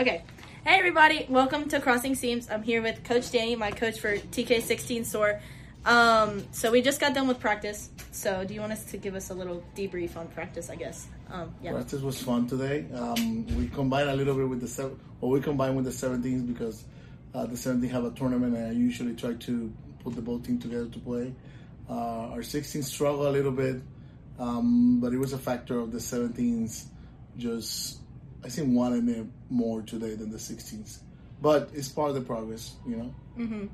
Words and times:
Okay. 0.00 0.22
Hey 0.64 0.78
everybody, 0.78 1.26
welcome 1.28 1.68
to 1.68 1.78
Crossing 1.78 2.14
Seams. 2.14 2.48
I'm 2.50 2.62
here 2.62 2.80
with 2.80 3.04
Coach 3.04 3.30
Danny, 3.32 3.54
my 3.54 3.70
coach 3.70 4.00
for 4.00 4.16
TK16 4.16 5.04
Soar. 5.04 5.42
Um, 5.84 6.42
so 6.52 6.70
we 6.70 6.80
just 6.80 7.02
got 7.02 7.12
done 7.12 7.28
with 7.28 7.38
practice. 7.38 7.90
So 8.10 8.42
do 8.42 8.54
you 8.54 8.60
want 8.62 8.72
us 8.72 8.82
to 8.92 8.96
give 8.96 9.14
us 9.14 9.28
a 9.28 9.34
little 9.34 9.62
debrief 9.76 10.16
on 10.16 10.28
practice? 10.28 10.70
I 10.70 10.76
guess. 10.76 11.06
Um, 11.30 11.54
yeah. 11.62 11.72
Practice 11.72 12.00
was 12.00 12.18
fun 12.22 12.46
today. 12.46 12.86
Um, 12.94 13.46
we 13.58 13.68
combined 13.68 14.08
a 14.08 14.16
little 14.16 14.34
bit 14.34 14.48
with 14.48 14.62
the 14.62 14.68
seven, 14.68 14.98
well, 15.20 15.32
we 15.32 15.42
combined 15.42 15.76
with 15.76 15.84
the 15.84 15.90
17s 15.90 16.46
because 16.46 16.82
uh, 17.34 17.44
the 17.44 17.58
17 17.58 17.90
have 17.90 18.04
a 18.04 18.10
tournament, 18.12 18.56
and 18.56 18.68
I 18.68 18.70
usually 18.70 19.14
try 19.14 19.34
to 19.34 19.70
put 20.02 20.16
the 20.16 20.22
both 20.22 20.44
team 20.44 20.58
together 20.58 20.86
to 20.86 20.98
play. 20.98 21.34
Uh, 21.90 22.32
our 22.32 22.38
16s 22.38 22.84
struggle 22.84 23.28
a 23.28 23.32
little 23.32 23.52
bit, 23.52 23.82
um, 24.38 24.98
but 24.98 25.12
it 25.12 25.18
was 25.18 25.34
a 25.34 25.38
factor 25.38 25.78
of 25.78 25.92
the 25.92 25.98
17s 25.98 26.86
just 27.36 27.99
I 28.44 28.48
think 28.48 28.74
wanting 28.74 29.08
it 29.08 29.26
more 29.48 29.82
today 29.82 30.14
than 30.14 30.30
the 30.30 30.38
16s. 30.38 30.98
But 31.42 31.70
it's 31.74 31.88
part 31.88 32.10
of 32.10 32.14
the 32.14 32.20
progress, 32.20 32.74
you 32.86 32.96
know. 32.96 33.14
Mm-hmm. 33.38 33.66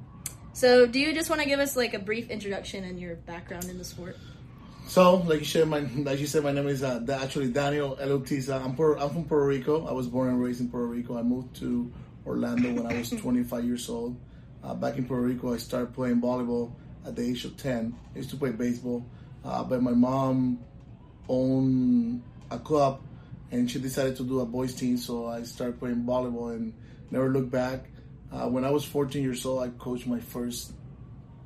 So, 0.53 0.87
do 0.87 0.99
you 0.99 1.13
just 1.13 1.29
want 1.29 1.43
to 1.43 1.49
give 1.49 1.61
us 1.61 1.77
like 1.77 1.95
a 1.95 1.99
brief 1.99 2.31
introduction 2.31 2.85
and 2.85 2.99
your 2.99 3.17
background 3.17 3.65
in 3.65 3.79
the 3.79 3.85
sport? 3.85 4.17
So, 4.87 5.17
like 5.17 5.41
you 5.41 5.45
said, 5.45 5.69
my 5.69 5.81
like 5.97 6.21
you 6.21 6.27
said, 6.27 6.45
my 6.45 6.53
name 6.53 6.69
is 6.69 6.83
uh, 6.83 7.05
actually 7.11 7.51
Daniel 7.51 7.97
Eleutiza. 7.97 8.65
I'm 8.65 8.77
Puerto, 8.77 9.03
I'm 9.03 9.11
from 9.11 9.25
Puerto 9.25 9.47
Rico. 9.47 9.87
I 9.87 9.93
was 9.93 10.07
born 10.07 10.29
and 10.29 10.41
raised 10.41 10.61
in 10.61 10.71
Puerto 10.71 10.87
Rico. 10.87 11.19
I 11.19 11.23
moved 11.23 11.57
to 11.57 11.93
Orlando 12.25 12.73
when 12.73 12.87
I 12.87 12.97
was 12.97 13.11
25 13.23 13.65
years 13.65 13.89
old. 13.89 14.17
Uh, 14.63 14.75
back 14.75 14.97
in 14.97 15.05
Puerto 15.05 15.25
Rico, 15.25 15.53
I 15.53 15.59
started 15.59 15.93
playing 15.93 16.23
volleyball 16.23 16.73
at 17.05 17.17
the 17.17 17.23
age 17.23 17.45
of 17.45 17.57
10. 17.57 17.95
I 18.15 18.17
used 18.17 18.31
to 18.31 18.37
play 18.37 18.51
baseball, 18.51 19.05
uh, 19.45 19.63
but 19.65 19.83
my 19.83 19.93
mom 19.93 20.61
owned 21.29 22.23
a 22.51 22.59
club 22.59 23.01
and 23.51 23.71
she 23.71 23.79
decided 23.79 24.17
to 24.17 24.25
do 24.25 24.41
a 24.41 24.47
boys 24.47 24.75
team. 24.75 24.97
So 24.97 25.27
I 25.27 25.43
started 25.43 25.79
playing 25.79 26.05
volleyball 26.05 26.55
and 26.55 26.73
never 27.11 27.29
looked 27.31 27.51
back. 27.51 27.85
Uh, 28.33 28.49
when 28.49 28.65
I 28.65 28.71
was 28.71 28.85
14 28.85 29.23
years 29.23 29.45
old, 29.47 29.63
I 29.63 29.69
coached 29.69 30.07
my 30.07 30.21
first 30.21 30.73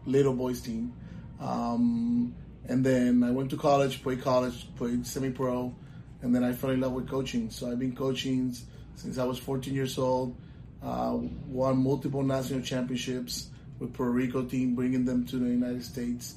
little 0.06 0.34
boys 0.34 0.60
team. 0.60 0.92
Um, 1.40 2.34
and 2.66 2.84
then 2.84 3.22
I 3.22 3.30
went 3.30 3.50
to 3.50 3.56
college, 3.56 4.02
played 4.02 4.22
college, 4.22 4.66
played 4.76 5.06
semi-pro, 5.06 5.74
and 6.22 6.34
then 6.34 6.44
I 6.44 6.52
fell 6.52 6.70
in 6.70 6.80
love 6.80 6.92
with 6.92 7.08
coaching. 7.08 7.50
So 7.50 7.70
I've 7.70 7.78
been 7.78 7.96
coaching 7.96 8.54
since 8.94 9.18
I 9.18 9.24
was 9.24 9.38
14 9.38 9.74
years 9.74 9.98
old. 9.98 10.36
Uh, 10.82 11.18
won 11.46 11.82
multiple 11.82 12.22
national 12.22 12.62
championships 12.62 13.50
with 13.78 13.92
Puerto 13.92 14.12
Rico 14.12 14.44
team, 14.44 14.74
bringing 14.74 15.04
them 15.04 15.26
to 15.26 15.36
the 15.36 15.46
United 15.46 15.84
States. 15.84 16.36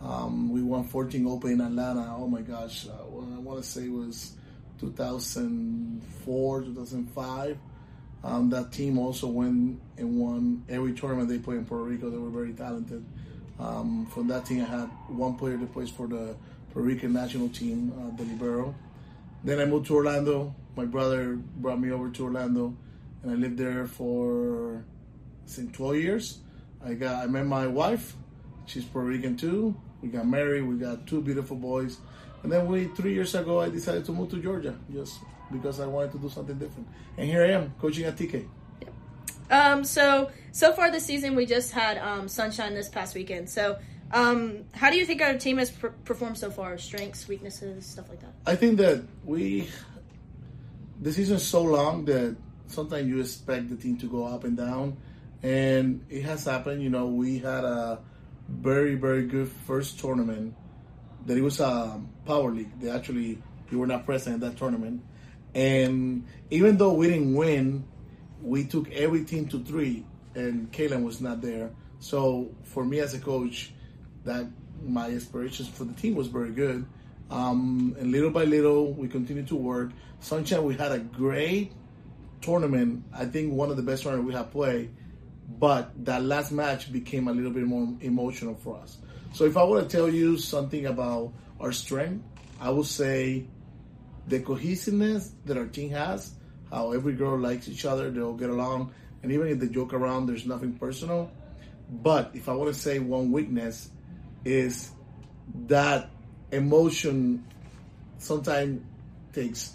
Um, 0.00 0.50
we 0.50 0.62
won 0.62 0.84
14 0.84 1.26
Open 1.26 1.52
in 1.52 1.60
Atlanta. 1.60 2.14
Oh 2.16 2.28
my 2.28 2.40
gosh, 2.42 2.86
uh, 2.86 2.92
I 2.92 3.38
want 3.38 3.62
to 3.62 3.68
say 3.68 3.88
was 3.88 4.32
2004, 4.90 6.62
2005. 6.62 7.58
Um, 8.22 8.50
that 8.50 8.72
team 8.72 8.98
also 8.98 9.26
went 9.26 9.80
and 9.98 10.18
won 10.18 10.64
every 10.68 10.94
tournament 10.94 11.28
they 11.28 11.38
played 11.38 11.58
in 11.58 11.66
Puerto 11.66 11.84
Rico. 11.84 12.08
They 12.10 12.16
were 12.16 12.30
very 12.30 12.52
talented. 12.52 13.04
Um, 13.58 14.06
from 14.06 14.28
that 14.28 14.46
team, 14.46 14.62
I 14.62 14.64
had 14.64 14.86
one 15.08 15.36
player 15.36 15.56
that 15.56 15.72
plays 15.72 15.90
for 15.90 16.06
the 16.06 16.34
Puerto 16.72 16.88
Rican 16.88 17.12
national 17.12 17.50
team, 17.50 17.92
uh, 17.92 18.16
the 18.16 18.24
libero. 18.24 18.74
Then 19.44 19.60
I 19.60 19.66
moved 19.66 19.86
to 19.86 19.94
Orlando. 19.94 20.54
My 20.74 20.86
brother 20.86 21.34
brought 21.34 21.78
me 21.78 21.92
over 21.92 22.08
to 22.10 22.24
Orlando, 22.24 22.74
and 23.22 23.30
I 23.30 23.34
lived 23.34 23.58
there 23.58 23.86
for 23.86 24.84
I 25.44 25.50
think 25.50 25.74
12 25.74 25.96
years. 25.96 26.38
I 26.84 26.94
got 26.94 27.22
I 27.22 27.26
met 27.26 27.46
my 27.46 27.66
wife. 27.66 28.14
She's 28.66 28.84
Puerto 28.84 29.08
Rican 29.08 29.36
too. 29.36 29.76
We 30.00 30.08
got 30.08 30.26
married. 30.26 30.62
We 30.62 30.76
got 30.76 31.06
two 31.06 31.20
beautiful 31.20 31.56
boys. 31.56 31.98
And 32.44 32.52
then 32.52 32.66
we 32.66 32.88
three 32.88 33.14
years 33.14 33.34
ago, 33.34 33.60
I 33.60 33.70
decided 33.70 34.04
to 34.04 34.12
move 34.12 34.30
to 34.30 34.36
Georgia 34.36 34.78
just 34.92 35.18
because 35.50 35.80
I 35.80 35.86
wanted 35.86 36.12
to 36.12 36.18
do 36.18 36.28
something 36.28 36.58
different. 36.58 36.86
And 37.16 37.26
here 37.26 37.42
I 37.42 37.52
am 37.52 37.72
coaching 37.80 38.04
at 38.04 38.16
TK. 38.16 38.46
Um, 39.50 39.82
so 39.82 40.30
so 40.52 40.74
far 40.74 40.90
this 40.90 41.06
season, 41.06 41.34
we 41.36 41.46
just 41.46 41.72
had 41.72 41.96
um, 41.96 42.28
sunshine 42.28 42.74
this 42.74 42.90
past 42.90 43.14
weekend. 43.14 43.48
So, 43.48 43.78
um, 44.12 44.64
how 44.72 44.90
do 44.90 44.96
you 44.96 45.06
think 45.06 45.22
our 45.22 45.38
team 45.38 45.56
has 45.56 45.70
per- 45.70 45.94
performed 46.04 46.36
so 46.36 46.50
far? 46.50 46.76
Strengths, 46.76 47.26
weaknesses, 47.28 47.86
stuff 47.86 48.10
like 48.10 48.20
that. 48.20 48.32
I 48.46 48.56
think 48.56 48.76
that 48.76 49.02
we 49.24 49.68
the 51.00 51.12
season's 51.12 51.42
so 51.46 51.62
long 51.62 52.04
that 52.06 52.36
sometimes 52.66 53.08
you 53.08 53.20
expect 53.20 53.70
the 53.70 53.76
team 53.76 53.96
to 53.98 54.06
go 54.06 54.24
up 54.24 54.44
and 54.44 54.54
down, 54.56 54.98
and 55.42 56.04
it 56.10 56.24
has 56.24 56.44
happened. 56.44 56.82
You 56.82 56.90
know, 56.90 57.06
we 57.06 57.38
had 57.38 57.64
a 57.64 58.00
very 58.48 58.96
very 58.96 59.26
good 59.26 59.48
first 59.48 59.98
tournament 59.98 60.54
that 61.26 61.36
it 61.36 61.42
was 61.42 61.60
a 61.60 62.00
power 62.26 62.50
league. 62.50 62.78
They 62.80 62.90
actually 62.90 63.42
we 63.70 63.78
were 63.78 63.86
not 63.86 64.06
present 64.06 64.34
in 64.34 64.40
that 64.40 64.56
tournament, 64.56 65.02
and 65.54 66.26
even 66.50 66.76
though 66.76 66.92
we 66.92 67.08
didn't 67.08 67.34
win, 67.34 67.84
we 68.42 68.64
took 68.64 68.90
every 68.92 69.24
team 69.24 69.48
to 69.48 69.62
three, 69.64 70.04
and 70.34 70.70
Kalen 70.70 71.04
was 71.04 71.20
not 71.20 71.40
there. 71.40 71.70
So 71.98 72.50
for 72.64 72.84
me 72.84 73.00
as 73.00 73.14
a 73.14 73.18
coach, 73.18 73.72
that 74.24 74.46
my 74.82 75.10
aspirations 75.10 75.68
for 75.68 75.84
the 75.84 75.94
team 75.94 76.14
was 76.14 76.28
very 76.28 76.50
good. 76.50 76.84
Um, 77.30 77.96
and 77.98 78.12
little 78.12 78.30
by 78.30 78.44
little, 78.44 78.92
we 78.92 79.08
continued 79.08 79.48
to 79.48 79.56
work. 79.56 79.90
Sunshine, 80.20 80.64
we 80.64 80.74
had 80.76 80.92
a 80.92 80.98
great 80.98 81.72
tournament. 82.40 83.04
I 83.12 83.24
think 83.24 83.52
one 83.52 83.70
of 83.70 83.76
the 83.76 83.82
best 83.82 84.02
tournaments 84.02 84.28
we 84.28 84.34
have 84.34 84.50
played. 84.50 84.90
But 85.58 86.04
that 86.04 86.22
last 86.22 86.52
match 86.52 86.92
became 86.92 87.28
a 87.28 87.32
little 87.32 87.50
bit 87.50 87.64
more 87.64 87.88
emotional 88.00 88.54
for 88.54 88.78
us. 88.78 88.98
So 89.34 89.44
if 89.46 89.56
I 89.56 89.64
were 89.64 89.82
to 89.82 89.88
tell 89.88 90.08
you 90.08 90.38
something 90.38 90.86
about 90.86 91.32
our 91.58 91.72
strength, 91.72 92.24
I 92.60 92.70
would 92.70 92.86
say 92.86 93.48
the 94.28 94.38
cohesiveness 94.38 95.32
that 95.46 95.58
our 95.58 95.66
team 95.66 95.90
has, 95.90 96.34
how 96.70 96.92
every 96.92 97.14
girl 97.14 97.36
likes 97.36 97.68
each 97.68 97.84
other, 97.84 98.12
they 98.12 98.20
all 98.20 98.34
get 98.34 98.48
along, 98.48 98.94
and 99.24 99.32
even 99.32 99.48
if 99.48 99.58
they 99.58 99.66
joke 99.66 99.92
around, 99.92 100.26
there's 100.26 100.46
nothing 100.46 100.74
personal. 100.74 101.32
But 101.90 102.30
if 102.34 102.48
I 102.48 102.54
want 102.54 102.72
to 102.72 102.80
say 102.80 103.00
one 103.00 103.32
weakness, 103.32 103.90
is 104.44 104.92
that 105.66 106.10
emotion 106.52 107.44
sometimes 108.18 108.82
takes 109.32 109.74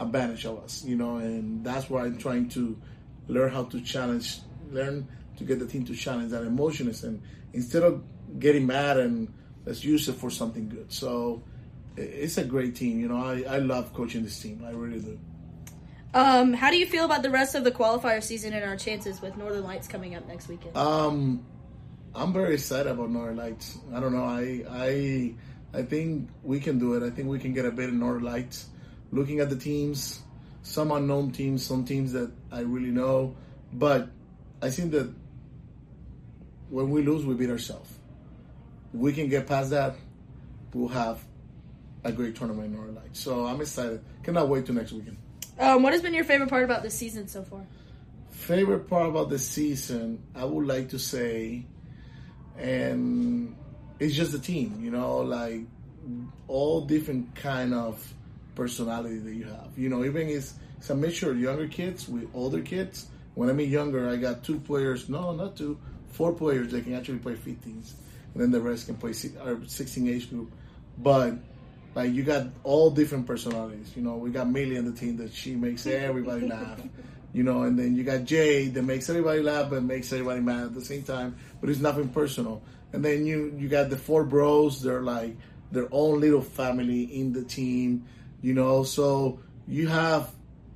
advantage 0.00 0.46
of 0.46 0.64
us, 0.64 0.84
you 0.84 0.96
know, 0.96 1.18
and 1.18 1.64
that's 1.64 1.88
why 1.88 2.06
I'm 2.06 2.18
trying 2.18 2.48
to 2.50 2.76
learn 3.28 3.52
how 3.52 3.64
to 3.66 3.80
challenge, 3.82 4.40
learn 4.72 5.06
to 5.36 5.44
get 5.44 5.60
the 5.60 5.66
team 5.66 5.84
to 5.84 5.94
challenge 5.94 6.32
that 6.32 6.42
emotion, 6.42 6.88
and 6.88 7.22
instead 7.52 7.84
of 7.84 8.02
getting 8.38 8.66
mad 8.66 8.98
and 8.98 9.32
let's 9.64 9.84
use 9.84 10.08
it 10.08 10.14
for 10.14 10.30
something 10.30 10.68
good. 10.68 10.92
So 10.92 11.42
it's 11.96 12.38
a 12.38 12.44
great 12.44 12.74
team. 12.76 13.00
You 13.00 13.08
know, 13.08 13.16
I, 13.16 13.42
I 13.42 13.58
love 13.58 13.92
coaching 13.92 14.22
this 14.22 14.40
team. 14.40 14.64
I 14.66 14.70
really 14.70 15.00
do. 15.00 15.18
Um, 16.12 16.52
how 16.52 16.70
do 16.70 16.76
you 16.76 16.86
feel 16.86 17.04
about 17.04 17.22
the 17.22 17.30
rest 17.30 17.54
of 17.54 17.62
the 17.62 17.70
qualifier 17.70 18.22
season 18.22 18.52
and 18.52 18.64
our 18.64 18.76
chances 18.76 19.20
with 19.20 19.36
Northern 19.36 19.62
Lights 19.62 19.86
coming 19.86 20.16
up 20.16 20.26
next 20.26 20.48
weekend? 20.48 20.76
Um, 20.76 21.46
I'm 22.14 22.32
very 22.32 22.54
excited 22.54 22.90
about 22.90 23.10
Northern 23.10 23.36
Lights. 23.36 23.78
I 23.94 24.00
don't 24.00 24.12
know. 24.12 24.24
I 24.24 24.64
I 24.68 25.34
I 25.72 25.82
think 25.82 26.28
we 26.42 26.58
can 26.58 26.80
do 26.80 26.94
it. 26.94 27.06
I 27.06 27.10
think 27.10 27.28
we 27.28 27.38
can 27.38 27.54
get 27.54 27.64
a 27.64 27.70
bit 27.70 27.90
in 27.90 28.00
Northern 28.00 28.24
Lights. 28.24 28.66
Looking 29.12 29.38
at 29.38 29.50
the 29.50 29.56
teams, 29.56 30.20
some 30.62 30.90
unknown 30.90 31.30
teams, 31.30 31.64
some 31.64 31.84
teams 31.84 32.12
that 32.12 32.32
I 32.50 32.60
really 32.60 32.90
know, 32.90 33.36
but 33.72 34.08
I 34.60 34.70
think 34.70 34.90
that 34.92 35.12
when 36.70 36.90
we 36.90 37.02
lose, 37.02 37.24
we 37.24 37.34
beat 37.34 37.50
ourselves 37.50 37.99
we 38.92 39.12
can 39.12 39.28
get 39.28 39.46
past 39.46 39.70
that, 39.70 39.94
we'll 40.74 40.88
have 40.88 41.20
a 42.04 42.12
great 42.12 42.34
tournament 42.36 42.74
in 42.74 42.80
our 42.80 42.88
life. 42.88 43.10
So 43.12 43.46
I'm 43.46 43.60
excited. 43.60 44.02
Cannot 44.22 44.48
wait 44.48 44.66
till 44.66 44.74
next 44.74 44.92
weekend. 44.92 45.16
Um, 45.58 45.82
what 45.82 45.92
has 45.92 46.02
been 46.02 46.14
your 46.14 46.24
favorite 46.24 46.48
part 46.48 46.64
about 46.64 46.82
the 46.82 46.90
season 46.90 47.28
so 47.28 47.42
far? 47.42 47.66
Favorite 48.30 48.88
part 48.88 49.08
about 49.08 49.28
the 49.28 49.38
season, 49.38 50.22
I 50.34 50.44
would 50.44 50.66
like 50.66 50.90
to 50.90 50.98
say, 50.98 51.66
and 52.56 53.54
it's 53.98 54.14
just 54.14 54.32
the 54.32 54.38
team. 54.38 54.80
You 54.82 54.90
know, 54.90 55.18
like 55.18 55.60
all 56.48 56.80
different 56.82 57.34
kind 57.34 57.74
of 57.74 58.14
personality 58.54 59.18
that 59.18 59.34
you 59.34 59.44
have. 59.44 59.76
You 59.76 59.90
know, 59.90 60.04
even 60.04 60.28
it's, 60.28 60.54
it's 60.78 60.88
a 60.88 60.94
mixture 60.94 61.30
of 61.30 61.38
younger 61.38 61.68
kids 61.68 62.08
with 62.08 62.28
older 62.34 62.62
kids. 62.62 63.06
When 63.34 63.50
I 63.50 63.52
mean 63.52 63.70
younger, 63.70 64.08
I 64.08 64.16
got 64.16 64.42
two 64.42 64.58
players. 64.58 65.08
No, 65.08 65.34
not 65.34 65.56
two, 65.56 65.78
four 66.08 66.32
players 66.32 66.72
that 66.72 66.84
can 66.84 66.94
actually 66.94 67.18
play 67.18 67.34
15s 67.34 67.92
and 68.34 68.42
then 68.42 68.50
the 68.50 68.60
rest 68.60 68.86
can 68.86 68.96
play 68.96 69.12
our 69.42 69.58
16 69.66 70.08
age 70.08 70.30
group. 70.30 70.52
But 70.98 71.34
like 71.94 72.12
you 72.12 72.22
got 72.22 72.46
all 72.62 72.90
different 72.90 73.26
personalities. 73.26 73.92
You 73.96 74.02
know, 74.02 74.16
we 74.16 74.30
got 74.30 74.48
Millie 74.48 74.78
on 74.78 74.84
the 74.84 74.92
team 74.92 75.16
that 75.18 75.32
she 75.32 75.54
makes 75.54 75.86
everybody 75.86 76.46
laugh. 76.46 76.80
You 77.32 77.44
know, 77.44 77.62
and 77.62 77.78
then 77.78 77.94
you 77.94 78.02
got 78.02 78.24
Jay 78.24 78.66
that 78.66 78.82
makes 78.82 79.08
everybody 79.08 79.40
laugh 79.40 79.70
but 79.70 79.84
makes 79.84 80.12
everybody 80.12 80.40
mad 80.40 80.64
at 80.64 80.74
the 80.74 80.84
same 80.84 81.04
time. 81.04 81.36
But 81.60 81.70
it's 81.70 81.78
nothing 81.78 82.08
personal. 82.08 82.60
And 82.92 83.04
then 83.04 83.24
you 83.24 83.54
you 83.56 83.68
got 83.68 83.88
the 83.88 83.96
four 83.96 84.24
bros. 84.24 84.82
They're 84.82 85.00
like 85.00 85.36
their 85.70 85.86
own 85.92 86.18
little 86.18 86.40
family 86.40 87.04
in 87.04 87.32
the 87.32 87.44
team. 87.44 88.04
You 88.42 88.52
know, 88.54 88.82
so 88.82 89.38
you 89.68 89.86
have 89.86 90.28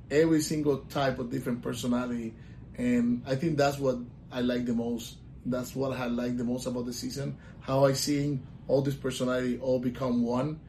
every 0.09 0.39
single 0.39 0.77
type 0.77 1.19
of 1.19 1.29
different 1.29 1.61
personality, 1.61 2.33
and 2.77 3.21
I 3.27 3.35
think 3.35 3.57
that's 3.57 3.77
what 3.77 3.97
I 4.31 4.39
like 4.39 4.65
the 4.65 4.73
most 4.73 5.17
that's 5.45 5.75
what 5.75 5.97
I 5.97 6.07
like 6.07 6.37
the 6.37 6.43
most 6.43 6.65
about 6.65 6.85
the 6.85 6.93
season. 6.93 7.37
How 7.61 7.85
I 7.85 7.93
see 7.93 8.39
all 8.67 8.81
this 8.81 8.95
personality 8.95 9.59
all 9.59 9.79
become 9.79 10.23
one, 10.23 10.59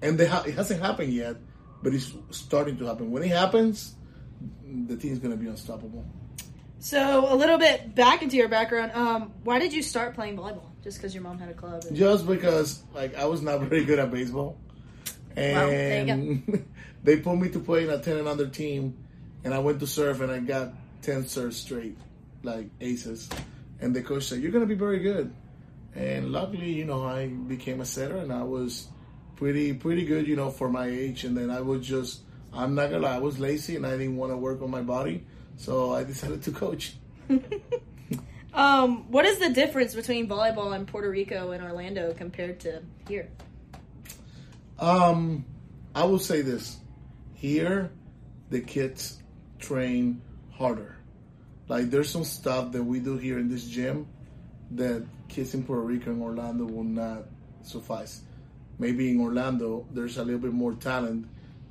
and 0.00 0.20
ha- 0.20 0.44
it 0.46 0.54
hasn't 0.54 0.80
happened 0.80 1.12
yet, 1.12 1.36
but 1.82 1.92
it's 1.94 2.12
starting 2.30 2.76
to 2.78 2.86
happen. 2.86 3.10
When 3.10 3.22
it 3.22 3.30
happens, 3.30 3.94
the 4.86 4.96
team's 4.96 5.18
going 5.18 5.32
to 5.32 5.36
be 5.36 5.48
unstoppable. 5.48 6.04
So 6.78 7.32
a 7.32 7.36
little 7.36 7.58
bit 7.58 7.94
back 7.94 8.22
into 8.22 8.36
your 8.36 8.48
background. 8.48 8.92
Um, 8.92 9.32
why 9.44 9.58
did 9.60 9.72
you 9.72 9.82
start 9.82 10.14
playing 10.14 10.36
volleyball? 10.36 10.64
Just 10.82 10.98
because 10.98 11.14
your 11.14 11.22
mom 11.22 11.38
had 11.38 11.48
a 11.48 11.54
club? 11.54 11.84
and- 11.86 11.96
Just 11.96 12.26
because 12.26 12.82
like 12.94 13.14
I 13.16 13.26
was 13.26 13.40
not 13.42 13.60
very 13.68 13.84
good 13.84 13.98
at 14.00 14.10
baseball, 14.10 14.58
Wow, 15.36 15.68
and 15.70 16.66
they 17.04 17.16
put 17.18 17.36
me 17.36 17.48
to 17.50 17.58
play 17.60 17.84
in 17.84 17.90
a 17.90 17.98
ten 18.00 18.16
and 18.16 18.26
under 18.28 18.48
team, 18.48 18.96
and 19.44 19.54
I 19.54 19.60
went 19.60 19.80
to 19.80 19.86
serve 19.86 20.20
and 20.22 20.30
I 20.32 20.40
got 20.40 20.72
ten 21.02 21.26
serves 21.26 21.56
straight, 21.56 21.96
like 22.42 22.68
aces, 22.80 23.28
and 23.82 23.94
the 23.94 24.02
coach 24.02 24.24
said 24.24 24.40
you're 24.40 24.52
gonna 24.52 24.64
be 24.66 24.74
very 24.74 25.00
good, 25.00 25.34
and 25.94 26.32
luckily 26.32 26.72
you 26.72 26.86
know 26.86 27.04
I 27.04 27.26
became 27.26 27.82
a 27.82 27.84
setter 27.84 28.16
and 28.16 28.32
I 28.32 28.44
was 28.44 28.88
pretty 29.36 29.74
pretty 29.74 30.06
good 30.06 30.26
you 30.26 30.36
know 30.36 30.50
for 30.50 30.70
my 30.70 30.86
age, 30.86 31.24
and 31.24 31.36
then 31.36 31.50
I 31.50 31.60
was 31.60 31.86
just 31.86 32.20
I'm 32.52 32.74
not 32.74 32.90
gonna 32.90 33.02
lie 33.02 33.16
I 33.16 33.18
was 33.18 33.38
lazy 33.38 33.76
and 33.76 33.86
I 33.86 33.90
didn't 33.92 34.16
want 34.16 34.32
to 34.32 34.36
work 34.38 34.62
on 34.62 34.70
my 34.70 34.82
body, 34.82 35.26
so 35.56 35.92
I 35.92 36.04
decided 36.04 36.42
to 36.44 36.52
coach. 36.52 36.94
Um, 38.54 39.10
what 39.10 39.24
is 39.24 39.38
the 39.38 39.48
difference 39.48 39.94
between 39.94 40.28
volleyball 40.28 40.76
in 40.76 40.84
Puerto 40.84 41.08
Rico 41.08 41.52
and 41.52 41.64
Orlando 41.64 42.12
compared 42.12 42.60
to 42.60 42.82
here? 43.08 43.28
Um, 44.78 45.46
I 45.94 46.04
will 46.04 46.18
say 46.18 46.42
this: 46.42 46.76
here, 47.34 47.90
the 48.50 48.60
kids 48.60 49.22
train 49.58 50.20
harder. 50.50 50.96
Like 51.72 51.88
there's 51.88 52.10
some 52.10 52.24
stuff 52.24 52.70
that 52.72 52.84
we 52.84 53.00
do 53.00 53.16
here 53.16 53.38
in 53.38 53.48
this 53.48 53.64
gym 53.64 54.06
that 54.72 55.06
kids 55.28 55.54
in 55.54 55.64
Puerto 55.64 55.80
Rico 55.80 56.10
and 56.10 56.20
Orlando 56.20 56.66
will 56.66 56.84
not 56.84 57.22
suffice. 57.62 58.20
Maybe 58.78 59.10
in 59.10 59.18
Orlando 59.18 59.86
there's 59.90 60.18
a 60.18 60.22
little 60.22 60.38
bit 60.38 60.52
more 60.52 60.74
talent 60.74 61.28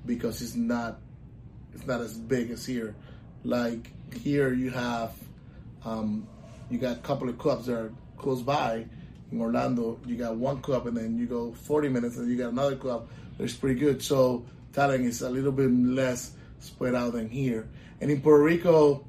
because 0.07 0.42
it's 0.42 0.56
not 0.56 1.00
it's 1.75 1.86
not 1.86 2.01
as 2.01 2.18
big 2.18 2.50
as 2.50 2.65
here. 2.65 2.95
Like 3.44 3.94
here 4.15 4.51
you 4.56 4.71
have 4.71 5.13
um, 5.86 6.27
you 6.71 6.80
got 6.80 6.98
a 6.98 7.01
couple 7.01 7.30
of 7.30 7.38
clubs 7.38 7.68
that 7.68 7.77
are 7.77 7.94
close 8.18 8.42
by. 8.42 8.88
In 9.31 9.39
Orlando, 9.39 10.00
you 10.07 10.15
got 10.15 10.36
one 10.36 10.62
club, 10.62 10.88
and 10.88 10.98
then 10.98 11.15
you 11.19 11.27
go 11.27 11.53
40 11.53 11.89
minutes, 11.89 12.18
and 12.18 12.27
you 12.27 12.38
got 12.38 12.51
another 12.51 12.75
club 12.75 13.07
that's 13.38 13.53
pretty 13.53 13.80
good. 13.80 14.01
So 14.01 14.48
talent 14.74 15.06
is 15.06 15.21
a 15.21 15.30
little 15.30 15.51
bit 15.51 15.71
less 15.71 16.31
spread 16.59 16.95
out 16.95 17.13
than 17.13 17.30
here. 17.30 17.69
And 18.01 18.09
in 18.09 18.19
Puerto 18.19 18.44
Rico, 18.44 19.06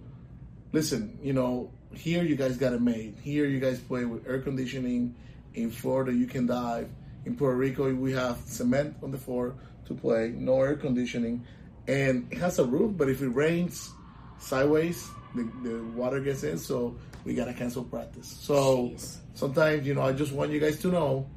listen, 0.72 1.19
you 1.22 1.32
know, 1.32 1.70
here 1.94 2.22
you 2.22 2.36
guys 2.36 2.56
got 2.56 2.72
it 2.72 2.80
made. 2.80 3.16
Here 3.22 3.46
you 3.46 3.60
guys 3.60 3.78
play 3.78 4.04
with 4.04 4.26
air 4.26 4.40
conditioning. 4.40 5.14
In 5.54 5.70
Florida, 5.70 6.12
you 6.12 6.26
can 6.26 6.46
dive. 6.46 6.88
In 7.26 7.36
Puerto 7.36 7.56
Rico, 7.56 7.92
we 7.94 8.12
have 8.12 8.38
cement 8.46 8.96
on 9.02 9.10
the 9.10 9.19
floor 9.19 9.54
to 9.86 9.94
play, 9.94 10.32
no 10.34 10.60
air 10.60 10.74
conditioning, 10.74 11.44
and 11.86 12.26
it 12.32 12.38
has 12.38 12.58
a 12.58 12.64
roof. 12.64 12.96
But 12.96 13.10
if 13.10 13.20
it 13.20 13.28
rains 13.28 13.92
sideways, 14.38 15.08
the, 15.34 15.42
the 15.62 15.82
water 15.94 16.20
gets 16.20 16.42
in, 16.42 16.58
so 16.58 16.96
we 17.24 17.34
gotta 17.34 17.52
cancel 17.52 17.84
practice. 17.84 18.34
So 18.40 18.88
Jeez. 18.88 19.16
sometimes, 19.34 19.86
you 19.86 19.94
know, 19.94 20.02
I 20.02 20.12
just 20.12 20.32
want 20.32 20.50
you 20.50 20.58
guys 20.58 20.80
to 20.80 20.88
know 20.88 21.28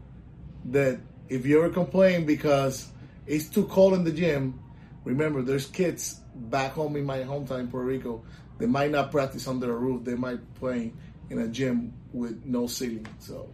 that 0.65 0.99
if 1.29 1.45
you 1.45 1.59
ever 1.59 1.73
complain 1.73 2.25
because 2.25 2.87
it's 3.27 3.47
too 3.47 3.65
cold 3.65 3.93
in 3.93 4.03
the 4.03 4.11
gym, 4.11 4.59
remember 5.03 5.41
there's 5.41 5.67
kids 5.67 6.21
back 6.35 6.73
home 6.73 6.95
in 6.95 7.05
my 7.05 7.19
hometown 7.19 7.61
in 7.61 7.67
Puerto 7.67 7.87
Rico. 7.87 8.23
They 8.57 8.65
might 8.65 8.91
not 8.91 9.11
practice 9.11 9.47
under 9.47 9.71
a 9.71 9.75
roof. 9.75 10.03
They 10.05 10.15
might 10.15 10.53
play 10.55 10.93
in 11.29 11.39
a 11.39 11.47
gym 11.47 11.93
with 12.13 12.45
no 12.45 12.67
ceiling. 12.67 13.07
So 13.19 13.49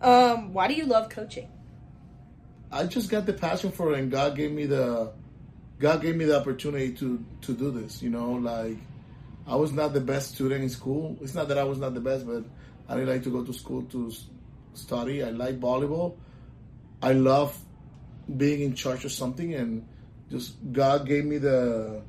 Um, 0.00 0.52
why 0.52 0.68
do 0.68 0.74
you 0.74 0.86
love 0.86 1.08
coaching? 1.08 1.48
I 2.70 2.86
just 2.86 3.10
got 3.10 3.26
the 3.26 3.32
passion 3.32 3.70
for 3.70 3.92
it, 3.92 3.98
and 4.00 4.10
God 4.10 4.34
gave 4.36 4.50
me 4.50 4.66
the 4.66 5.12
God 5.78 6.00
gave 6.02 6.16
me 6.16 6.24
the 6.24 6.38
opportunity 6.38 6.92
to 6.94 7.24
to 7.42 7.52
do 7.54 7.70
this. 7.70 8.02
You 8.02 8.10
know, 8.10 8.32
like 8.32 8.78
I 9.46 9.56
was 9.56 9.72
not 9.72 9.92
the 9.92 10.00
best 10.00 10.34
student 10.34 10.62
in 10.62 10.70
school. 10.70 11.16
It's 11.20 11.34
not 11.34 11.48
that 11.48 11.58
I 11.58 11.64
was 11.64 11.78
not 11.78 11.94
the 11.94 12.00
best, 12.00 12.26
but 12.26 12.44
I 12.88 12.94
didn't 12.94 13.10
like 13.10 13.22
to 13.24 13.30
go 13.30 13.44
to 13.44 13.52
school 13.52 13.82
to 13.94 14.12
study. 14.74 15.22
I 15.22 15.30
like 15.30 15.60
volleyball. 15.60 16.16
I 17.02 17.12
love 17.12 17.56
being 18.36 18.60
in 18.62 18.74
charge 18.74 19.04
of 19.04 19.12
something, 19.12 19.54
and 19.54 19.86
just 20.30 20.54
God 20.72 21.06
gave 21.06 21.24
me 21.24 21.38
the 21.38 22.02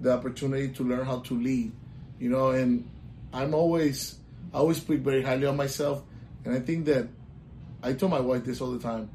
the 0.00 0.12
opportunity 0.12 0.68
to 0.74 0.84
learn 0.84 1.04
how 1.04 1.20
to 1.20 1.34
lead. 1.34 1.72
You 2.18 2.30
know, 2.30 2.50
and 2.50 2.88
I'm 3.32 3.54
always 3.54 4.18
I 4.52 4.58
always 4.58 4.78
speak 4.78 5.00
very 5.00 5.22
highly 5.22 5.46
of 5.46 5.56
myself, 5.56 6.02
and 6.44 6.54
I 6.54 6.60
think 6.60 6.86
that 6.86 7.08
I 7.82 7.92
told 7.92 8.12
my 8.12 8.20
wife 8.20 8.44
this 8.44 8.60
all 8.60 8.70
the 8.70 8.78
time. 8.78 9.10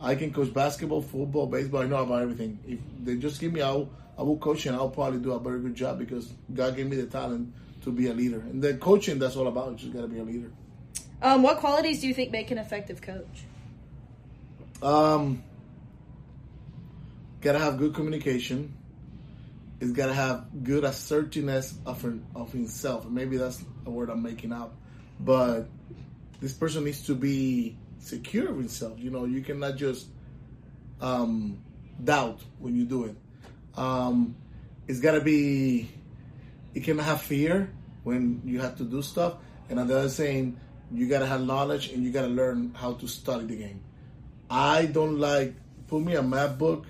I 0.00 0.14
can 0.14 0.32
coach 0.32 0.54
basketball, 0.54 1.02
football, 1.02 1.46
baseball. 1.46 1.82
I 1.82 1.86
know 1.86 1.96
about 1.96 2.22
everything. 2.22 2.58
If 2.66 2.78
they 3.04 3.16
just 3.16 3.40
give 3.40 3.52
me, 3.52 3.62
I 3.62 3.72
will, 3.72 3.90
I 4.16 4.22
will 4.22 4.36
coach 4.38 4.64
and 4.66 4.76
I'll 4.76 4.88
probably 4.88 5.18
do 5.18 5.32
a 5.32 5.40
very 5.40 5.60
good 5.60 5.74
job 5.74 5.98
because 5.98 6.32
God 6.54 6.76
gave 6.76 6.88
me 6.88 6.96
the 6.96 7.06
talent 7.06 7.52
to 7.82 7.90
be 7.90 8.06
a 8.06 8.14
leader. 8.14 8.38
And 8.38 8.62
then 8.62 8.78
coaching, 8.78 9.18
that's 9.18 9.34
all 9.34 9.48
about. 9.48 9.72
You 9.72 9.76
just 9.76 9.92
got 9.92 10.02
to 10.02 10.08
be 10.08 10.20
a 10.20 10.22
leader. 10.22 10.52
Um, 11.20 11.42
what 11.42 11.58
qualities 11.58 12.00
do 12.00 12.06
you 12.06 12.14
think 12.14 12.30
make 12.30 12.52
an 12.52 12.58
effective 12.58 13.02
coach? 13.02 13.44
Um, 14.80 15.42
gotta 17.40 17.58
have 17.58 17.78
good 17.78 17.94
communication. 17.94 18.77
It's 19.80 19.92
gotta 19.92 20.14
have 20.14 20.46
good 20.64 20.84
assertiveness 20.84 21.74
of 21.86 22.04
of 22.34 22.52
himself. 22.52 23.08
Maybe 23.08 23.36
that's 23.36 23.62
a 23.86 23.90
word 23.90 24.10
I'm 24.10 24.22
making 24.22 24.52
up, 24.52 24.74
but 25.20 25.68
this 26.40 26.52
person 26.52 26.84
needs 26.84 27.06
to 27.06 27.14
be 27.14 27.76
secure 27.98 28.50
of 28.50 28.56
himself. 28.56 28.98
You 28.98 29.10
know, 29.10 29.24
you 29.24 29.42
cannot 29.42 29.76
just 29.76 30.06
um, 31.00 31.62
doubt 32.02 32.42
when 32.58 32.74
you 32.74 32.84
do 32.84 33.04
it. 33.04 33.16
Um, 33.76 34.36
it's 34.88 35.00
gotta 35.00 35.20
be. 35.20 35.90
You 36.74 36.80
cannot 36.80 37.06
have 37.06 37.22
fear 37.22 37.72
when 38.02 38.42
you 38.44 38.60
have 38.60 38.76
to 38.78 38.84
do 38.84 39.02
stuff, 39.02 39.34
and 39.68 39.78
on 39.78 39.86
the 39.86 39.98
other 39.98 40.08
saying, 40.08 40.58
you 40.92 41.08
gotta 41.08 41.26
have 41.26 41.44
knowledge 41.44 41.92
and 41.92 42.02
you 42.02 42.10
gotta 42.10 42.28
learn 42.28 42.74
how 42.74 42.94
to 42.94 43.06
study 43.06 43.46
the 43.46 43.56
game. 43.56 43.82
I 44.50 44.86
don't 44.86 45.18
like 45.18 45.54
put 45.86 46.02
me 46.02 46.14
a 46.14 46.22
math 46.22 46.58
book 46.58 46.86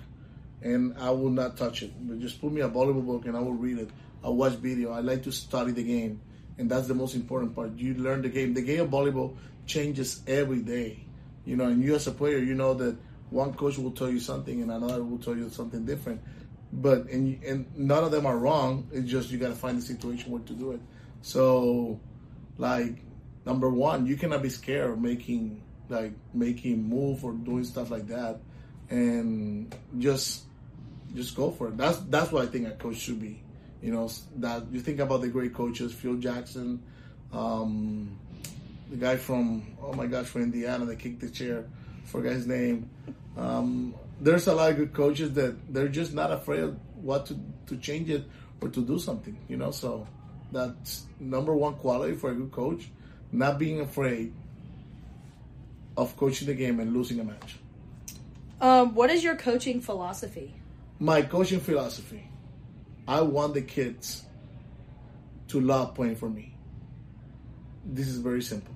and 0.61 0.95
I 0.97 1.09
will 1.11 1.29
not 1.29 1.57
touch 1.57 1.83
it. 1.83 1.91
But 1.99 2.19
just 2.19 2.41
put 2.41 2.51
me 2.51 2.61
a 2.61 2.69
volleyball 2.69 3.05
book 3.05 3.25
and 3.25 3.35
I 3.35 3.39
will 3.39 3.53
read 3.53 3.77
it. 3.77 3.89
I 4.23 4.29
watch 4.29 4.53
video. 4.53 4.91
I 4.91 4.99
like 4.99 5.23
to 5.23 5.31
study 5.31 5.71
the 5.71 5.83
game, 5.83 6.21
and 6.57 6.69
that's 6.69 6.87
the 6.87 6.93
most 6.93 7.15
important 7.15 7.55
part. 7.55 7.77
You 7.77 7.93
learn 7.95 8.21
the 8.21 8.29
game. 8.29 8.53
The 8.53 8.61
game 8.61 8.81
of 8.81 8.89
volleyball 8.89 9.37
changes 9.65 10.21
every 10.27 10.61
day. 10.61 11.05
You 11.45 11.55
know, 11.55 11.65
and 11.65 11.81
you 11.83 11.95
as 11.95 12.07
a 12.07 12.11
player, 12.11 12.37
you 12.39 12.53
know 12.53 12.73
that 12.75 12.97
one 13.29 13.53
coach 13.53 13.77
will 13.77 13.91
tell 13.91 14.09
you 14.09 14.19
something 14.19 14.61
and 14.61 14.71
another 14.71 15.03
will 15.03 15.19
tell 15.19 15.35
you 15.35 15.49
something 15.49 15.85
different. 15.85 16.21
But 16.71 17.07
and 17.07 17.41
and 17.43 17.65
none 17.77 18.03
of 18.03 18.11
them 18.11 18.25
are 18.25 18.37
wrong. 18.37 18.89
It's 18.91 19.09
just 19.09 19.31
you 19.31 19.37
got 19.37 19.49
to 19.49 19.55
find 19.55 19.77
the 19.77 19.81
situation 19.81 20.31
where 20.31 20.41
to 20.41 20.53
do 20.53 20.71
it. 20.71 20.81
So, 21.21 21.99
like 22.57 23.03
number 23.45 23.69
one, 23.69 24.05
you 24.05 24.17
cannot 24.17 24.43
be 24.43 24.49
scared 24.49 24.91
of 24.91 24.99
making 24.99 25.63
like 25.87 26.13
making 26.33 26.83
move 26.83 27.25
or 27.25 27.33
doing 27.33 27.63
stuff 27.63 27.89
like 27.89 28.07
that, 28.07 28.39
and 28.89 29.75
just 29.97 30.43
just 31.15 31.35
go 31.35 31.51
for 31.51 31.67
it. 31.69 31.77
That's 31.77 31.97
that's 32.09 32.31
what 32.31 32.43
I 32.43 32.47
think 32.47 32.67
a 32.67 32.71
coach 32.71 32.97
should 32.97 33.19
be. 33.19 33.41
You 33.81 33.91
know, 33.93 34.09
that 34.37 34.63
you 34.71 34.79
think 34.81 34.99
about 34.99 35.21
the 35.21 35.29
great 35.29 35.53
coaches, 35.53 35.93
Phil 35.93 36.15
Jackson, 36.15 36.83
um, 37.31 38.17
the 38.89 38.97
guy 38.97 39.15
from 39.15 39.75
oh 39.81 39.93
my 39.93 40.05
gosh, 40.05 40.27
from 40.27 40.43
Indiana 40.43 40.85
that 40.85 40.99
kicked 40.99 41.21
the 41.21 41.29
chair, 41.29 41.65
forgot 42.05 42.33
his 42.33 42.47
name. 42.47 42.89
Um, 43.37 43.95
there's 44.19 44.47
a 44.47 44.53
lot 44.53 44.71
of 44.71 44.77
good 44.77 44.93
coaches 44.93 45.33
that 45.33 45.73
they're 45.73 45.87
just 45.87 46.13
not 46.13 46.31
afraid 46.31 46.61
of 46.61 46.77
what 46.95 47.25
to 47.27 47.39
to 47.67 47.77
change 47.77 48.09
it 48.09 48.25
or 48.61 48.69
to 48.69 48.85
do 48.85 48.99
something. 48.99 49.37
You 49.47 49.57
know, 49.57 49.71
so 49.71 50.07
that's 50.51 51.05
number 51.19 51.55
one 51.55 51.75
quality 51.75 52.15
for 52.15 52.31
a 52.31 52.35
good 52.35 52.51
coach, 52.51 52.89
not 53.31 53.57
being 53.59 53.79
afraid 53.79 54.33
of 55.95 56.15
coaching 56.17 56.47
the 56.47 56.53
game 56.53 56.79
and 56.79 56.93
losing 56.93 57.19
a 57.19 57.23
match. 57.23 57.57
Um, 58.61 58.93
what 58.93 59.09
is 59.09 59.23
your 59.23 59.35
coaching 59.35 59.79
philosophy? 59.79 60.58
My 60.99 61.21
coaching 61.21 61.59
philosophy 61.59 62.29
i 63.07 63.21
want 63.21 63.53
the 63.53 63.61
kids 63.61 64.23
to 65.49 65.59
love 65.59 65.95
playing 65.95 66.15
for 66.15 66.29
me. 66.29 66.55
This 67.83 68.07
is 68.07 68.17
very 68.17 68.41
simple. 68.41 68.73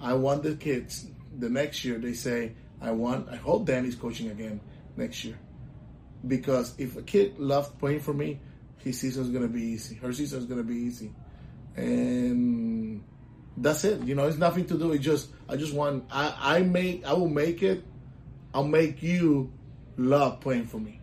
I 0.00 0.14
want 0.14 0.42
the 0.42 0.56
kids 0.56 1.06
the 1.38 1.48
next 1.48 1.84
year 1.84 1.96
they 1.98 2.12
say 2.12 2.52
i 2.80 2.90
want 2.90 3.28
i 3.28 3.36
hope 3.36 3.64
danny's 3.64 3.94
coaching 3.94 4.30
again 4.30 4.60
next 4.96 5.24
year. 5.24 5.38
Because 6.26 6.74
if 6.78 6.96
a 6.96 7.02
kid 7.02 7.38
loves 7.38 7.68
playing 7.68 8.00
for 8.00 8.12
me 8.12 8.40
his 8.78 8.98
season 8.98 9.22
is 9.22 9.30
going 9.30 9.42
to 9.42 9.48
be 9.48 9.62
easy. 9.62 9.94
Her 9.96 10.12
season 10.12 10.40
is 10.40 10.46
going 10.46 10.60
to 10.60 10.66
be 10.66 10.74
easy. 10.74 11.12
And 11.76 13.04
that's 13.56 13.84
it. 13.84 14.02
You 14.02 14.14
know 14.14 14.26
it's 14.26 14.38
nothing 14.38 14.64
to 14.66 14.78
do. 14.78 14.92
It 14.92 14.98
just 14.98 15.28
i 15.48 15.56
just 15.56 15.72
want 15.72 16.04
i 16.10 16.56
i 16.56 16.62
make 16.62 17.06
i 17.06 17.12
will 17.12 17.28
make 17.28 17.62
it 17.62 17.84
i'll 18.52 18.64
make 18.64 19.02
you 19.02 19.52
love 19.96 20.40
playing 20.40 20.66
for 20.66 20.78
me 20.78 20.99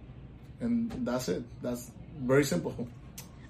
and 0.60 0.92
that's 1.06 1.30
it. 1.30 1.44
That's 1.62 1.92
very 2.20 2.44
simple. 2.44 2.88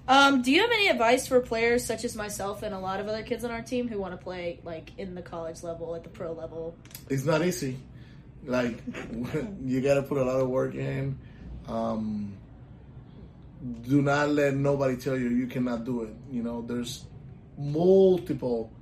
Um, 0.08 0.40
do 0.40 0.50
you 0.50 0.62
have 0.62 0.70
any 0.70 0.88
advice 0.88 1.26
for 1.26 1.38
players 1.40 1.84
such 1.84 2.02
as 2.04 2.16
myself 2.16 2.62
and 2.62 2.74
a 2.74 2.78
lot 2.78 2.98
of 2.98 3.08
other 3.08 3.22
kids 3.22 3.44
on 3.44 3.50
our 3.50 3.60
team 3.60 3.88
who 3.88 3.98
want 3.98 4.18
to 4.18 4.22
play 4.22 4.58
like 4.64 4.90
in 4.96 5.14
the 5.14 5.20
college 5.20 5.62
level, 5.62 5.94
at 5.94 6.02
the 6.02 6.08
pro 6.08 6.32
level? 6.32 6.74
It's 7.10 7.24
not 7.24 7.44
easy. 7.44 7.76
Like 8.46 8.82
you 9.64 9.82
got 9.82 9.94
to 9.94 10.02
put 10.02 10.16
a 10.16 10.24
lot 10.24 10.40
of 10.40 10.48
work 10.48 10.74
in. 10.74 11.18
Um, 11.66 12.32
do 13.86 14.00
not 14.00 14.30
let 14.30 14.54
nobody 14.54 14.96
tell 14.96 15.18
you 15.18 15.28
you 15.28 15.46
cannot 15.46 15.84
do 15.84 16.04
it. 16.04 16.14
You 16.30 16.42
know, 16.42 16.62
there's 16.62 17.04
multiple 17.58 18.72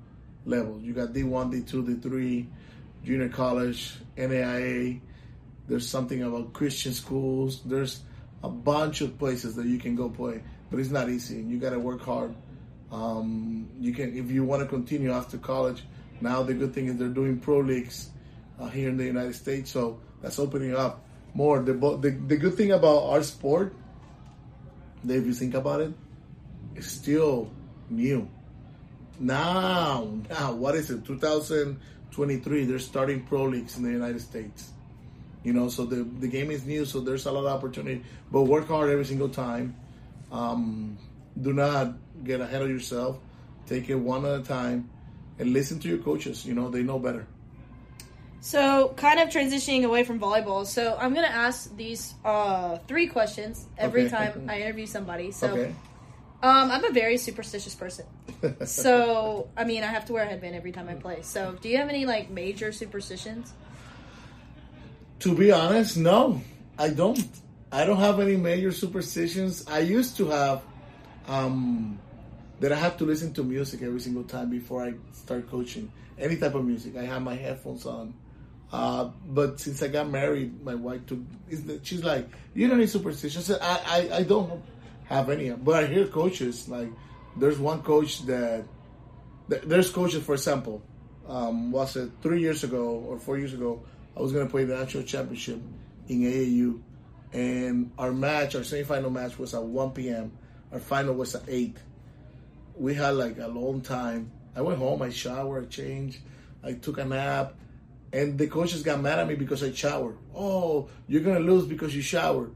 levels. 0.45 0.83
You 0.83 0.92
got 0.92 1.09
D1, 1.09 1.52
D2, 1.52 2.00
D3, 2.00 2.47
junior 3.04 3.28
college, 3.28 3.95
NAIA. 4.16 5.00
There's 5.66 5.88
something 5.88 6.23
about 6.23 6.52
Christian 6.52 6.92
schools. 6.92 7.62
There's 7.64 8.02
a 8.43 8.49
bunch 8.49 9.00
of 9.00 9.19
places 9.19 9.57
that 9.57 9.66
you 9.66 9.78
can 9.78 9.97
go 9.97 10.09
play, 10.09 10.43
but 10.71 10.78
it's 10.78 10.90
not 10.90 11.09
easy. 11.09 11.37
And 11.37 11.50
you 11.50 11.59
got 11.59 11.71
to 11.71 11.78
work 11.78 12.02
hard. 12.02 12.35
Um, 12.93 13.69
you 13.81 13.93
can, 13.93 14.16
if 14.16 14.31
you 14.31 14.45
want 14.45 14.62
to 14.62 14.69
continue 14.69 15.12
after 15.12 15.38
college. 15.38 15.83
Now 16.21 16.43
the 16.43 16.55
good 16.55 16.73
thing 16.73 16.87
is 16.87 16.97
they're 16.97 17.09
doing 17.09 17.38
pro 17.40 17.59
leagues 17.59 18.11
uh, 18.59 18.69
here 18.69 18.88
in 18.88 18.97
the 18.97 19.05
United 19.05 19.35
States, 19.35 19.71
so 19.71 20.00
that's 20.23 20.38
opening 20.38 20.75
up 20.75 21.05
more. 21.35 21.61
The, 21.61 21.75
the 21.75 22.11
the 22.26 22.37
good 22.37 22.55
thing 22.55 22.73
about 22.73 23.05
our 23.11 23.23
sport, 23.23 23.75
if 25.05 25.26
you 25.26 25.35
think 25.35 25.55
about 25.55 25.83
it, 25.83 25.93
it's 26.75 26.87
still 26.87 27.50
new. 27.90 28.28
Now, 29.19 30.09
now, 30.28 30.52
what 30.52 30.75
is 30.75 30.90
it? 30.90 31.05
2023. 31.05 32.64
They're 32.64 32.78
starting 32.78 33.25
pro 33.25 33.45
leagues 33.45 33.76
in 33.76 33.83
the 33.83 33.90
United 33.90 34.21
States. 34.21 34.73
You 35.47 35.53
know, 35.53 35.69
so 35.69 35.85
the 35.87 36.03
the 36.03 36.26
game 36.26 36.50
is 36.50 36.67
new, 36.67 36.85
so 36.85 36.99
there's 36.99 37.25
a 37.26 37.31
lot 37.31 37.47
of 37.47 37.53
opportunity. 37.57 38.03
But 38.33 38.43
work 38.50 38.67
hard 38.67 38.91
every 38.91 39.05
single 39.05 39.29
time. 39.29 39.76
Um, 40.33 40.99
do 41.41 41.53
not 41.53 41.95
get 42.25 42.41
ahead 42.41 42.62
of 42.62 42.69
yourself. 42.69 43.21
Take 43.69 43.88
it 43.88 43.95
one 43.95 44.26
at 44.26 44.41
a 44.41 44.43
time, 44.43 44.91
and 45.38 45.53
listen 45.53 45.79
to 45.79 45.88
your 45.88 45.99
coaches. 45.99 46.45
You 46.45 46.55
know, 46.55 46.69
they 46.69 46.83
know 46.83 46.99
better. 46.99 47.29
So, 48.41 48.93
kind 48.97 49.21
of 49.21 49.29
transitioning 49.29 49.85
away 49.85 50.03
from 50.03 50.19
volleyball. 50.19 50.67
So, 50.67 50.99
I'm 50.99 51.15
gonna 51.15 51.29
ask 51.29 51.71
these 51.76 52.15
uh, 52.25 52.79
three 52.88 53.07
questions 53.07 53.67
every 53.79 54.03
Okay. 54.03 54.11
time 54.11 54.43
I 54.49 54.61
interview 54.62 54.87
somebody. 54.87 55.31
So, 55.31 55.53
Okay. 55.53 55.75
um, 56.43 56.73
I'm 56.73 56.85
a 56.85 56.91
very 56.93 57.19
superstitious 57.19 57.76
person. 57.76 58.07
So, 58.65 59.49
I 59.57 59.62
mean, 59.62 59.85
I 59.85 59.87
have 59.87 60.07
to 60.07 60.12
wear 60.12 60.25
a 60.25 60.26
headband 60.26 60.57
every 60.57 60.73
time 60.73 60.88
I 60.88 60.95
play. 60.95 61.23
So, 61.23 61.55
do 61.61 61.69
you 61.69 61.76
have 61.79 61.88
any 61.88 62.05
like 62.05 62.31
major 62.31 62.73
superstitions? 62.73 63.53
To 65.20 65.35
be 65.35 65.50
honest, 65.50 65.96
no, 65.96 66.40
I 66.78 66.90
don't. 66.90 67.18
I 67.73 67.85
don't 67.85 67.99
have 67.99 68.20
any 68.20 68.37
major 68.37 68.70
superstitions. 68.70 69.66
I 69.66 69.80
used 69.80 70.16
to 70.18 70.28
have 70.28 70.62
um, 71.26 71.99
that 72.61 72.73
I 72.73 72.76
have 72.76 72.96
to 72.99 73.04
listen 73.04 73.32
to 73.35 73.42
music 73.42 73.82
every 73.82 74.00
single 74.00 74.25
time 74.25 74.50
before 74.50 74.85
I 74.85 74.94
start 75.12 75.50
coaching. 75.50 75.90
Any 76.18 76.37
type 76.37 76.54
of 76.54 76.64
music. 76.64 76.96
I 76.96 77.04
have 77.04 77.23
my 77.23 77.35
headphones 77.35 77.87
on. 77.87 78.14
Uh, 78.73 79.11
but 79.26 79.61
since 79.61 79.82
I 79.82 79.88
got 79.88 80.08
married, 80.08 80.62
my 80.62 80.75
wife 80.75 81.06
took. 81.06 81.20
She's 81.82 82.04
like, 82.04 82.28
"You 82.54 82.68
don't 82.68 82.78
need 82.78 82.90
superstitions." 82.90 83.50
I, 83.50 83.58
I, 83.61 84.08
I 84.18 84.23
don't 84.23 84.62
have 85.04 85.30
any. 85.30 85.50
But 85.50 85.85
I 85.85 85.87
hear 85.87 86.06
coaches 86.06 86.68
like, 86.68 86.90
there's 87.37 87.58
one 87.58 87.82
coach 87.82 88.25
that 88.26 88.64
th- 89.50 89.62
there's 89.62 89.90
coaches, 89.90 90.25
for 90.25 90.35
example, 90.35 90.82
um, 91.28 91.70
was 91.70 91.96
it 91.96 92.11
three 92.23 92.40
years 92.40 92.64
ago 92.64 93.04
or 93.06 93.18
four 93.18 93.38
years 93.38 93.54
ago? 93.54 93.82
I 94.16 94.20
was 94.20 94.32
going 94.32 94.46
to 94.46 94.50
play 94.50 94.64
the 94.64 94.76
national 94.76 95.04
championship 95.04 95.61
in 96.08 96.20
AAU, 96.23 96.80
and 97.32 97.92
our 97.99 98.12
match, 98.12 98.54
our 98.54 98.62
semifinal 98.62 99.12
match, 99.12 99.38
was 99.38 99.54
at 99.54 99.62
1 99.62 99.90
p.m. 99.90 100.32
Our 100.73 100.78
final 100.78 101.14
was 101.14 101.35
at 101.35 101.42
8. 101.46 101.76
We 102.76 102.94
had 102.94 103.11
like 103.11 103.38
a 103.38 103.49
long 103.49 103.80
time. 103.80 104.30
I 104.54 104.62
went 104.62 104.78
home, 104.78 105.02
I 105.02 105.11
showered, 105.11 105.64
I 105.64 105.66
changed, 105.68 106.18
I 106.62 106.73
took 106.73 106.99
a 106.99 107.04
nap, 107.04 107.54
and 108.12 108.38
the 108.38 108.46
coaches 108.46 108.82
got 108.82 109.00
mad 109.00 109.18
at 109.18 109.28
me 109.28 109.35
because 109.35 109.62
I 109.62 109.73
showered. 109.73 110.16
Oh, 110.35 110.88
you're 111.06 111.23
going 111.23 111.37
to 111.37 111.52
lose 111.52 111.66
because 111.66 111.94
you 111.94 112.02
showered 112.02 112.54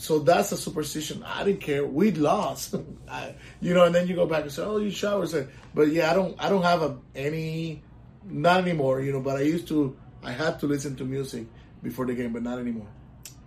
so 0.00 0.18
that's 0.20 0.50
a 0.50 0.56
superstition. 0.56 1.22
I 1.22 1.44
didn't 1.44 1.60
care. 1.60 1.84
We 1.86 2.10
lost, 2.12 2.74
I, 3.08 3.34
you 3.60 3.74
know. 3.74 3.84
And 3.84 3.94
then 3.94 4.08
you 4.08 4.14
go 4.14 4.24
back 4.24 4.42
and 4.42 4.52
say, 4.52 4.62
"Oh, 4.62 4.78
you 4.78 4.90
showered." 4.90 5.48
But 5.74 5.88
yeah, 5.88 6.10
I 6.10 6.14
don't. 6.14 6.42
I 6.42 6.48
don't 6.48 6.62
have 6.62 6.80
a, 6.80 6.96
any, 7.14 7.82
not 8.24 8.62
anymore. 8.62 9.02
You 9.02 9.12
know, 9.12 9.20
but 9.20 9.36
I 9.36 9.42
used 9.42 9.68
to. 9.68 9.94
I 10.22 10.32
had 10.32 10.60
to 10.60 10.66
listen 10.66 10.96
to 10.96 11.04
music 11.04 11.46
before 11.82 12.06
the 12.06 12.14
game, 12.14 12.32
but 12.32 12.42
not 12.42 12.58
anymore. 12.58 12.88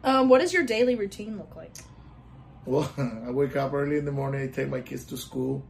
Um, 0.03 0.29
what 0.29 0.41
does 0.41 0.53
your 0.53 0.63
daily 0.63 0.95
routine 0.95 1.37
look 1.37 1.55
like? 1.55 1.71
Well, 2.65 2.91
I 2.97 3.31
wake 3.31 3.55
up 3.55 3.73
early 3.73 3.97
in 3.97 4.05
the 4.05 4.11
morning, 4.11 4.41
I 4.41 4.47
take 4.47 4.69
my 4.69 4.81
kids 4.81 5.05
to 5.05 5.17
school, 5.17 5.63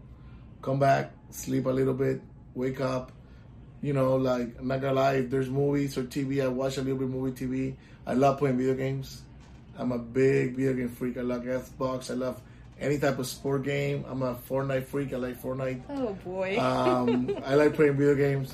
come 0.61 0.79
back, 0.79 1.11
sleep 1.29 1.65
a 1.65 1.69
little 1.69 1.93
bit, 1.93 2.21
wake 2.55 2.81
up. 2.81 3.11
You 3.81 3.91
know, 3.91 4.15
like 4.15 4.57
I'm 4.59 4.67
not 4.67 4.79
gonna 4.79 4.93
lie, 4.93 5.15
if 5.15 5.29
there's 5.29 5.49
movies 5.49 5.97
or 5.97 6.03
TV, 6.03 6.41
I 6.41 6.47
watch 6.47 6.77
a 6.77 6.81
little 6.81 6.99
bit 6.99 7.09
movie 7.09 7.45
TV. 7.45 7.75
I 8.05 8.13
love 8.13 8.39
playing 8.39 8.57
video 8.57 8.75
games. 8.75 9.23
I'm 9.77 9.91
a 9.91 9.97
big 9.97 10.55
video 10.55 10.73
game 10.73 10.89
freak. 10.89 11.17
I 11.17 11.21
love 11.21 11.43
Xbox. 11.43 12.09
I 12.11 12.13
love 12.13 12.41
any 12.79 12.97
type 12.99 13.19
of 13.19 13.27
sport 13.27 13.63
game. 13.63 14.05
I'm 14.07 14.21
a 14.21 14.35
Fortnite 14.35 14.85
freak. 14.85 15.13
I 15.13 15.17
like 15.17 15.41
Fortnite. 15.41 15.81
Oh 15.89 16.13
boy. 16.23 16.57
Um, 16.59 17.37
I 17.45 17.55
like 17.55 17.73
playing 17.73 17.97
video 17.97 18.15
games. 18.15 18.53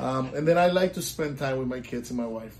Um, 0.00 0.34
and 0.34 0.48
then 0.48 0.56
I 0.58 0.68
like 0.68 0.94
to 0.94 1.02
spend 1.02 1.38
time 1.38 1.58
with 1.58 1.68
my 1.68 1.80
kids 1.80 2.10
and 2.10 2.16
my 2.16 2.26
wife. 2.26 2.56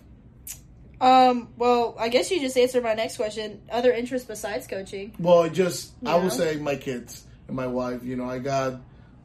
Um, 1.01 1.49
well, 1.57 1.97
I 1.99 2.09
guess 2.09 2.31
you 2.31 2.41
just 2.41 2.57
answered 2.59 2.83
my 2.83 2.93
next 2.95 3.17
question. 3.17 3.63
Other 3.73 3.93
interests 3.93 4.29
besides 4.29 4.67
coaching? 4.67 5.15
Well, 5.19 5.49
just 5.49 5.93
I 6.05 6.17
Yeah. 6.17 6.23
would 6.23 6.33
say 6.33 6.57
my 6.57 6.77
kids 6.77 7.25
and 7.49 7.57
my 7.57 7.67
wife. 7.67 8.05
You 8.05 8.17
know, 8.17 8.29
I 8.29 8.39
got 8.39 8.81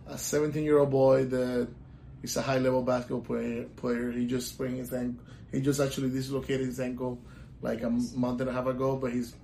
a 0.08 0.18
17 0.18 0.64
year 0.64 0.78
old 0.80 0.92
boy 0.92 1.26
that 1.26 1.68
is 2.24 2.38
a 2.38 2.42
high 2.42 2.60
level 2.60 2.82
basketball 2.82 3.22
player. 3.22 3.66
Player. 3.76 4.12
He 4.12 4.26
just 4.26 4.50
sprained 4.50 4.78
his 4.78 4.94
ankle. 4.94 5.22
He 5.52 5.60
just 5.60 5.82
actually 5.82 6.10
dislocated 6.12 6.66
his 6.66 6.80
ankle 6.80 7.20
like 7.62 7.84
a 7.84 7.90
month 7.90 8.40
and 8.42 8.50
a 8.50 8.54
half 8.54 8.68
ago, 8.68 8.96
but 8.96 9.12
he's 9.12 9.36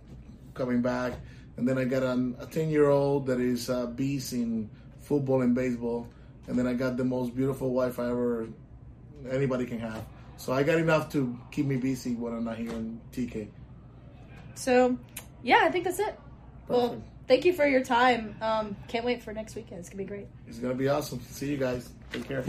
coming 0.53 0.81
back. 0.81 1.13
And 1.57 1.67
then 1.67 1.77
I 1.77 1.83
got 1.83 2.03
an, 2.03 2.35
a 2.39 2.45
10 2.45 2.69
year 2.69 2.89
old 2.89 3.25
that 3.27 3.41
is 3.41 3.67
a 3.67 3.87
beast 3.87 4.31
in 4.31 4.69
football 5.01 5.41
and 5.41 5.53
baseball. 5.53 6.07
And 6.47 6.57
then 6.57 6.67
I 6.67 6.73
got 6.73 6.97
the 6.97 7.03
most 7.03 7.35
beautiful 7.35 7.71
wife 7.71 7.99
I 7.99 8.09
ever 8.09 8.47
anybody 9.29 9.65
can 9.65 9.79
have. 9.79 10.03
So 10.37 10.53
I 10.53 10.63
got 10.63 10.79
enough 10.79 11.11
to 11.11 11.37
keep 11.51 11.65
me 11.65 11.77
busy 11.77 12.15
when 12.15 12.33
I'm 12.33 12.43
not 12.43 12.57
here 12.57 12.71
in 12.71 12.99
TK. 13.11 13.47
So, 14.55 14.97
yeah, 15.43 15.61
I 15.63 15.69
think 15.69 15.85
that's 15.85 15.99
it. 15.99 16.19
Well, 16.67 17.01
thank 17.27 17.45
you 17.45 17.53
for 17.53 17.65
your 17.65 17.83
time. 17.83 18.35
Um, 18.41 18.75
can't 18.87 19.05
wait 19.05 19.21
for 19.21 19.33
next 19.33 19.55
weekend. 19.55 19.81
It's 19.81 19.89
gonna 19.89 19.99
be 19.99 20.05
great. 20.05 20.27
It's 20.47 20.59
gonna 20.59 20.73
be 20.73 20.87
awesome. 20.87 21.21
See 21.29 21.51
you 21.51 21.57
guys. 21.57 21.89
Take 22.11 22.27
care. 22.27 22.43